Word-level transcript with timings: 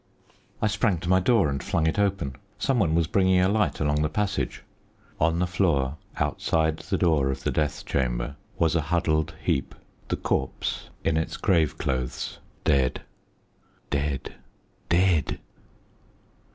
I 0.63 0.65
sprang 0.65 0.97
to 1.01 1.09
my 1.09 1.19
door 1.19 1.47
and 1.47 1.61
flung 1.61 1.85
it 1.85 1.99
open. 1.99 2.35
Some 2.57 2.79
one 2.79 2.95
was 2.95 3.05
bringing 3.05 3.39
a 3.39 3.47
light 3.47 3.79
along 3.79 4.01
the 4.01 4.09
passage. 4.09 4.63
On 5.19 5.37
the 5.37 5.45
floor, 5.45 5.97
outside 6.17 6.77
the 6.79 6.97
door 6.97 7.29
of 7.29 7.43
the 7.43 7.51
death 7.51 7.85
chamber, 7.85 8.35
was 8.57 8.73
a 8.73 8.81
huddled 8.81 9.35
heap 9.43 9.75
the 10.07 10.15
corpse, 10.17 10.89
in 11.03 11.17
its 11.17 11.37
grave 11.37 11.77
clothes. 11.77 12.39
Dead, 12.63 13.01
dead, 13.91 14.33
dead. 14.89 15.37